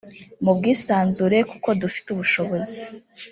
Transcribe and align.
mu 0.43 0.51
bwisanzure 0.57 1.37
kuko 1.51 1.69
dufite 1.81 2.07
ubushobozi” 2.11 2.81